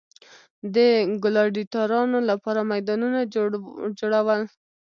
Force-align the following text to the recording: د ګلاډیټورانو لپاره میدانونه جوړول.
د 0.75 0.77
ګلاډیټورانو 1.23 2.17
لپاره 2.29 2.61
میدانونه 2.71 3.19
جوړول. 3.95 4.41